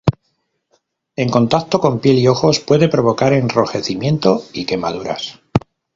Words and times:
En 1.15 1.29
contacto 1.29 1.79
con 1.79 1.99
piel 1.99 2.17
y 2.17 2.27
ojos, 2.27 2.59
puede 2.59 2.89
provocar 2.89 3.33
enrojecimiento 3.33 4.41
y 4.51 4.65
quemaduras. 4.65 5.39